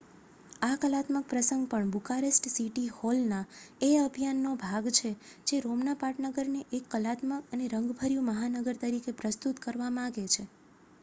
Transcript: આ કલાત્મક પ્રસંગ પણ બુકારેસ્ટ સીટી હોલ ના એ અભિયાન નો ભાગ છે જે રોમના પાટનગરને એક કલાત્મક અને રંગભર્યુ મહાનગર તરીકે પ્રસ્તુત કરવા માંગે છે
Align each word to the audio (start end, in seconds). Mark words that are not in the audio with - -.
આ 0.61 0.77
કલાત્મક 0.81 1.25
પ્રસંગ 1.27 1.65
પણ 1.67 1.91
બુકારેસ્ટ 1.91 2.47
સીટી 2.51 2.85
હોલ 2.93 3.19
ના 3.25 3.41
એ 3.81 3.99
અભિયાન 3.99 4.41
નો 4.43 4.55
ભાગ 4.57 4.89
છે 4.93 5.11
જે 5.47 5.61
રોમના 5.61 5.95
પાટનગરને 5.99 6.65
એક 6.73 6.89
કલાત્મક 6.91 7.53
અને 7.53 7.71
રંગભર્યુ 7.71 8.27
મહાનગર 8.27 8.75
તરીકે 8.81 9.17
પ્રસ્તુત 9.19 9.55
કરવા 9.61 9.95
માંગે 9.95 10.25
છે 10.29 10.43